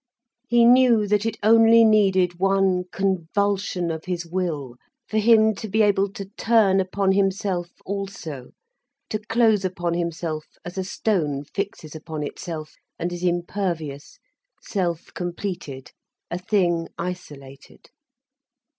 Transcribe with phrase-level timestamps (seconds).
[0.49, 4.77] He knew that it only needed one convulsion of his will
[5.07, 8.49] for him to be able to turn upon himself also,
[9.11, 14.17] to close upon himself as a stone fixes upon itself, and is impervious,
[14.59, 15.91] self completed,
[16.31, 17.91] a thing isolated.